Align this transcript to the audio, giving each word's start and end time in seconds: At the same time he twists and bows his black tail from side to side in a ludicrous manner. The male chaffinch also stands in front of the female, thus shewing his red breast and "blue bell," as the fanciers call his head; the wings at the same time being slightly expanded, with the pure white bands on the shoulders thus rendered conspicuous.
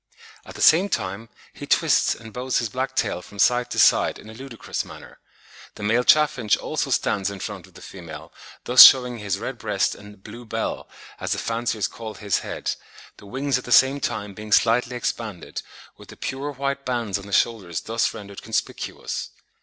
At 0.47 0.55
the 0.55 0.61
same 0.63 0.89
time 0.89 1.29
he 1.53 1.67
twists 1.67 2.15
and 2.15 2.33
bows 2.33 2.57
his 2.57 2.69
black 2.69 2.95
tail 2.95 3.21
from 3.21 3.37
side 3.37 3.69
to 3.69 3.77
side 3.77 4.17
in 4.17 4.31
a 4.31 4.33
ludicrous 4.33 4.83
manner. 4.83 5.19
The 5.75 5.83
male 5.83 6.03
chaffinch 6.03 6.57
also 6.57 6.89
stands 6.89 7.29
in 7.29 7.39
front 7.39 7.67
of 7.67 7.75
the 7.75 7.83
female, 7.83 8.33
thus 8.63 8.81
shewing 8.83 9.19
his 9.19 9.37
red 9.37 9.59
breast 9.59 9.93
and 9.93 10.23
"blue 10.23 10.43
bell," 10.43 10.89
as 11.19 11.33
the 11.33 11.37
fanciers 11.37 11.87
call 11.87 12.15
his 12.15 12.39
head; 12.39 12.75
the 13.17 13.27
wings 13.27 13.59
at 13.59 13.63
the 13.63 13.71
same 13.71 13.99
time 13.99 14.33
being 14.33 14.51
slightly 14.51 14.95
expanded, 14.95 15.61
with 15.97 16.09
the 16.09 16.17
pure 16.17 16.49
white 16.51 16.83
bands 16.83 17.19
on 17.19 17.27
the 17.27 17.31
shoulders 17.31 17.81
thus 17.81 18.11
rendered 18.11 18.41
conspicuous. 18.41 19.29